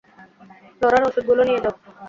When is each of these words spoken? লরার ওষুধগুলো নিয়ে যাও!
লরার 0.81 1.03
ওষুধগুলো 1.07 1.41
নিয়ে 1.47 1.63
যাও! 1.63 1.75